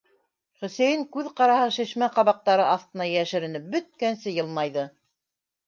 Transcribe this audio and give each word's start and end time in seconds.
-Хөсәйен 0.61 1.03
күҙ 1.15 1.29
ҡараһы 1.41 1.67
шешмә 1.75 2.09
ҡабаҡтары 2.17 2.67
аҫтына 2.71 3.09
йәшеренеп 3.13 3.71
бөткәнсе 3.77 4.35
йылмайҙы. 4.37 4.91